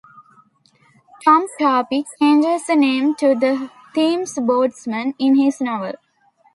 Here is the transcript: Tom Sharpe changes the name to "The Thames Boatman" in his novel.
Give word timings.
Tom 1.23 1.45
Sharpe 1.59 2.05
changes 2.17 2.65
the 2.65 2.75
name 2.75 3.13
to 3.17 3.35
"The 3.35 3.69
Thames 3.93 4.33
Boatman" 4.33 5.13
in 5.19 5.35
his 5.35 5.61
novel. 5.61 5.93